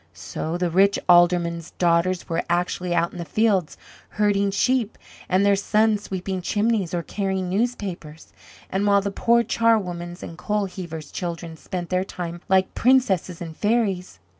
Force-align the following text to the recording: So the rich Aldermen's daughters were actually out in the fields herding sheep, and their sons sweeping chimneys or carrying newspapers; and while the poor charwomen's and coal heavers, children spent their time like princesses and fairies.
So 0.15 0.57
the 0.57 0.71
rich 0.71 0.97
Aldermen's 1.07 1.73
daughters 1.77 2.27
were 2.27 2.41
actually 2.49 2.95
out 2.95 3.11
in 3.11 3.19
the 3.19 3.23
fields 3.23 3.77
herding 4.17 4.49
sheep, 4.49 4.97
and 5.29 5.45
their 5.45 5.55
sons 5.55 6.01
sweeping 6.01 6.41
chimneys 6.41 6.95
or 6.95 7.03
carrying 7.03 7.49
newspapers; 7.51 8.33
and 8.71 8.87
while 8.87 9.01
the 9.01 9.11
poor 9.11 9.43
charwomen's 9.43 10.23
and 10.23 10.39
coal 10.39 10.65
heavers, 10.65 11.11
children 11.11 11.55
spent 11.55 11.89
their 11.91 12.03
time 12.03 12.41
like 12.49 12.73
princesses 12.73 13.43
and 13.43 13.55
fairies. 13.55 14.17